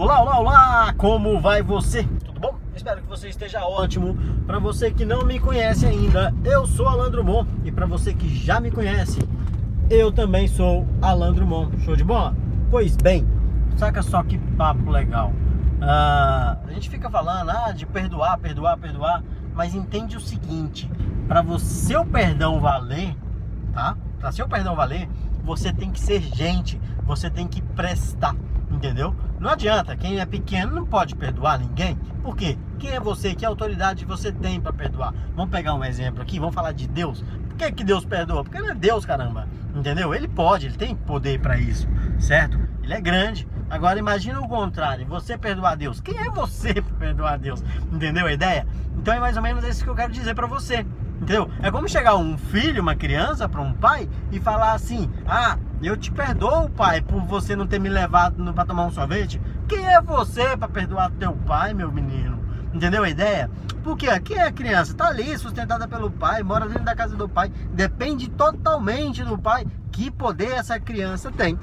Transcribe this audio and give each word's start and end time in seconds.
Olá, 0.00 0.22
olá, 0.22 0.40
olá! 0.40 0.94
Como 0.96 1.38
vai 1.42 1.62
você? 1.62 2.04
Tudo 2.24 2.40
bom? 2.40 2.58
Espero 2.74 3.02
que 3.02 3.06
você 3.06 3.28
esteja 3.28 3.62
ótimo. 3.66 4.16
Para 4.46 4.58
você 4.58 4.90
que 4.90 5.04
não 5.04 5.26
me 5.26 5.38
conhece 5.38 5.84
ainda, 5.84 6.34
eu 6.42 6.66
sou 6.66 6.88
Alan 6.88 7.10
Drummond. 7.10 7.46
E 7.66 7.70
para 7.70 7.84
você 7.84 8.14
que 8.14 8.26
já 8.34 8.58
me 8.60 8.70
conhece, 8.70 9.18
eu 9.90 10.10
também 10.10 10.48
sou 10.48 10.88
Alan 11.02 11.34
Drummond. 11.34 11.84
Show 11.84 11.94
de 11.96 12.02
bola? 12.02 12.34
Pois 12.70 12.96
bem, 12.96 13.28
saca 13.76 14.02
só 14.02 14.22
que 14.22 14.38
papo 14.38 14.88
legal. 14.88 15.34
Ah, 15.82 16.56
a 16.66 16.72
gente 16.72 16.88
fica 16.88 17.10
falando 17.10 17.50
ah, 17.50 17.70
de 17.70 17.84
perdoar, 17.84 18.38
perdoar, 18.38 18.78
perdoar, 18.78 19.22
mas 19.54 19.74
entende 19.74 20.16
o 20.16 20.20
seguinte: 20.20 20.90
para 21.28 21.42
o 21.42 22.06
perdão 22.06 22.58
valer, 22.58 23.14
tá? 23.74 23.98
Para 24.18 24.32
seu 24.32 24.48
perdão 24.48 24.74
valer, 24.74 25.10
você 25.44 25.70
tem 25.74 25.90
que 25.90 26.00
ser 26.00 26.22
gente, 26.22 26.80
você 27.04 27.28
tem 27.28 27.46
que 27.46 27.60
prestar 27.60 28.34
entendeu? 28.74 29.14
Não 29.40 29.48
adianta, 29.48 29.96
quem 29.96 30.20
é 30.20 30.26
pequeno 30.26 30.74
não 30.74 30.84
pode 30.84 31.16
perdoar 31.16 31.58
ninguém. 31.58 31.96
Por 32.22 32.36
quê? 32.36 32.58
Quem 32.78 32.90
é 32.90 33.00
você? 33.00 33.34
Que 33.34 33.46
autoridade 33.46 34.04
você 34.04 34.30
tem 34.30 34.60
para 34.60 34.70
perdoar? 34.70 35.14
Vamos 35.34 35.50
pegar 35.50 35.72
um 35.74 35.82
exemplo 35.82 36.20
aqui, 36.20 36.38
vamos 36.38 36.54
falar 36.54 36.72
de 36.72 36.86
Deus. 36.86 37.24
Por 37.48 37.56
que, 37.56 37.72
que 37.72 37.82
Deus 37.82 38.04
perdoa? 38.04 38.44
Porque 38.44 38.58
ele 38.58 38.70
é 38.70 38.74
Deus, 38.74 39.06
caramba. 39.06 39.48
Entendeu? 39.74 40.14
Ele 40.14 40.28
pode, 40.28 40.66
ele 40.66 40.76
tem 40.76 40.94
poder 40.94 41.40
para 41.40 41.58
isso, 41.58 41.88
certo? 42.18 42.58
Ele 42.82 42.92
é 42.92 43.00
grande. 43.00 43.48
Agora 43.70 43.98
imagina 43.98 44.38
o 44.40 44.48
contrário, 44.48 45.06
você 45.06 45.38
perdoar 45.38 45.74
Deus. 45.74 46.02
Quem 46.02 46.18
é 46.18 46.28
você 46.28 46.74
para 46.82 46.96
perdoar 46.96 47.38
Deus? 47.38 47.64
Entendeu 47.90 48.26
a 48.26 48.32
ideia? 48.32 48.66
Então 48.98 49.14
é 49.14 49.20
mais 49.20 49.38
ou 49.38 49.42
menos 49.42 49.64
isso 49.64 49.82
que 49.82 49.88
eu 49.88 49.94
quero 49.94 50.12
dizer 50.12 50.34
para 50.34 50.46
você. 50.46 50.84
Entendeu? 51.16 51.50
É 51.62 51.70
como 51.70 51.88
chegar 51.88 52.14
um 52.16 52.36
filho, 52.36 52.82
uma 52.82 52.94
criança, 52.94 53.48
para 53.48 53.62
um 53.62 53.72
pai 53.72 54.06
e 54.30 54.38
falar 54.38 54.72
assim: 54.72 55.10
Ah, 55.26 55.56
eu 55.86 55.96
te 55.96 56.10
perdoo, 56.10 56.68
pai, 56.70 57.00
por 57.00 57.22
você 57.22 57.56
não 57.56 57.66
ter 57.66 57.78
me 57.78 57.88
levado 57.88 58.52
para 58.52 58.66
tomar 58.66 58.86
um 58.86 58.90
sorvete. 58.90 59.40
Quem 59.66 59.86
é 59.86 60.00
você 60.00 60.56
para 60.56 60.68
perdoar 60.68 61.10
teu 61.12 61.32
pai, 61.32 61.72
meu 61.72 61.90
menino? 61.90 62.38
Entendeu 62.72 63.02
a 63.02 63.08
ideia? 63.08 63.50
Porque 63.82 64.08
aqui 64.08 64.34
é 64.34 64.46
a 64.46 64.52
criança, 64.52 64.94
tá 64.94 65.08
ali 65.08 65.36
sustentada 65.38 65.88
pelo 65.88 66.10
pai, 66.10 66.42
mora 66.42 66.68
dentro 66.68 66.84
da 66.84 66.94
casa 66.94 67.16
do 67.16 67.28
pai, 67.28 67.50
depende 67.72 68.28
totalmente 68.28 69.24
do 69.24 69.38
pai. 69.38 69.66
Que 69.90 70.10
poder 70.10 70.52
essa 70.52 70.78
criança 70.78 71.32
tem 71.32 71.58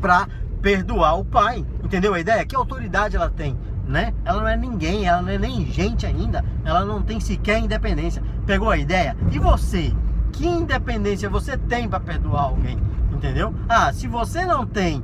para 0.00 0.28
perdoar 0.60 1.18
o 1.18 1.24
pai? 1.24 1.64
Entendeu 1.82 2.14
a 2.14 2.20
ideia? 2.20 2.44
Que 2.44 2.54
autoridade 2.54 3.16
ela 3.16 3.30
tem? 3.30 3.56
né? 3.86 4.12
Ela 4.24 4.40
não 4.40 4.48
é 4.48 4.56
ninguém, 4.56 5.06
ela 5.06 5.22
não 5.22 5.30
é 5.30 5.38
nem 5.38 5.64
gente 5.66 6.04
ainda, 6.04 6.44
ela 6.64 6.84
não 6.84 7.00
tem 7.00 7.20
sequer 7.20 7.58
independência. 7.58 8.22
Pegou 8.44 8.70
a 8.70 8.76
ideia? 8.76 9.16
E 9.30 9.38
você? 9.38 9.94
Que 10.32 10.46
independência 10.46 11.30
você 11.30 11.56
tem 11.56 11.88
para 11.88 12.00
perdoar 12.00 12.42
alguém? 12.42 12.78
Entendeu? 13.48 13.64
Ah, 13.68 13.92
se 13.92 14.06
você 14.06 14.44
não 14.44 14.66
tem 14.66 15.02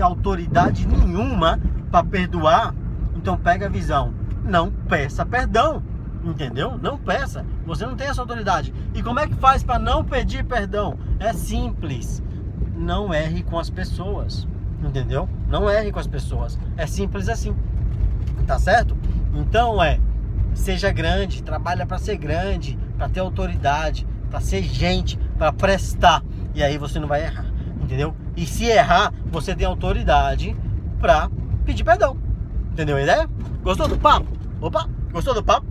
autoridade 0.00 0.86
nenhuma 0.86 1.60
para 1.90 2.04
perdoar, 2.04 2.74
então 3.14 3.36
pega 3.36 3.66
a 3.66 3.68
visão. 3.68 4.12
Não 4.44 4.70
peça 4.70 5.24
perdão. 5.24 5.82
Entendeu? 6.24 6.78
Não 6.78 6.96
peça. 6.96 7.44
Você 7.66 7.84
não 7.86 7.96
tem 7.96 8.08
essa 8.08 8.20
autoridade. 8.20 8.72
E 8.94 9.02
como 9.02 9.20
é 9.20 9.26
que 9.26 9.34
faz 9.34 9.62
para 9.62 9.78
não 9.78 10.04
pedir 10.04 10.44
perdão? 10.44 10.98
É 11.18 11.32
simples. 11.32 12.22
Não 12.74 13.12
erre 13.12 13.42
com 13.42 13.58
as 13.58 13.70
pessoas. 13.70 14.48
Entendeu? 14.82 15.28
Não 15.48 15.68
erre 15.68 15.92
com 15.92 16.00
as 16.00 16.06
pessoas. 16.06 16.58
É 16.76 16.86
simples 16.86 17.28
assim 17.28 17.54
tá 18.44 18.58
certo? 18.58 18.96
Então 19.34 19.82
é, 19.82 19.98
seja 20.54 20.92
grande, 20.92 21.42
trabalha 21.42 21.86
para 21.86 21.98
ser 21.98 22.16
grande, 22.16 22.78
para 22.96 23.08
ter 23.08 23.20
autoridade, 23.20 24.06
para 24.30 24.40
ser 24.40 24.62
gente, 24.62 25.18
para 25.38 25.52
prestar. 25.52 26.22
E 26.54 26.62
aí 26.62 26.78
você 26.78 27.00
não 27.00 27.08
vai 27.08 27.24
errar, 27.24 27.46
entendeu? 27.84 28.14
E 28.36 28.46
se 28.46 28.64
errar, 28.64 29.12
você 29.26 29.54
tem 29.54 29.66
autoridade 29.66 30.56
para 31.00 31.30
pedir 31.64 31.84
perdão. 31.84 32.16
Entendeu 32.72 32.96
a 32.96 33.02
ideia? 33.02 33.30
Gostou 33.62 33.86
do 33.86 33.96
papo? 33.96 34.26
Opa, 34.60 34.88
gostou 35.12 35.34
do 35.34 35.42
papo? 35.42 35.66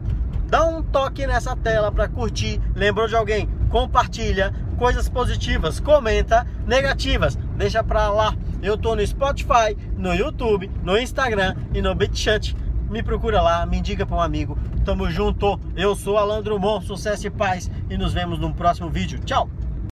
Dá 0.48 0.64
um 0.66 0.82
toque 0.82 1.26
nessa 1.28 1.56
tela 1.56 1.92
para 1.92 2.08
curtir. 2.08 2.62
Lembrou 2.76 3.08
de 3.08 3.16
alguém? 3.16 3.50
Compartilha 3.70 4.54
coisas 4.78 5.10
positivas, 5.10 5.80
comenta 5.80 6.46
negativas, 6.66 7.38
deixa 7.58 7.84
pra 7.84 8.10
lá. 8.10 8.36
Eu 8.62 8.78
tô 8.78 8.96
no 8.96 9.06
Spotify, 9.06 9.76
no 9.98 10.14
YouTube, 10.14 10.70
no 10.84 10.98
Instagram 10.98 11.56
e 11.74 11.82
no 11.82 11.94
BitChat 11.94 12.56
me 12.90 13.02
procura 13.02 13.42
lá, 13.42 13.66
me 13.66 13.78
indica 13.78 14.06
para 14.06 14.16
um 14.16 14.22
amigo. 14.22 14.58
Tamo 14.86 15.10
junto. 15.10 15.60
Eu 15.76 15.96
sou 15.96 16.18
Alan 16.18 16.44
Drummond, 16.44 16.86
sucesso 16.86 17.26
e 17.26 17.30
paz 17.32 17.70
e 17.90 17.98
nos 17.98 18.14
vemos 18.14 18.38
num 18.38 18.54
próximo 18.54 18.90
vídeo. 18.90 19.20
Tchau. 19.20 19.50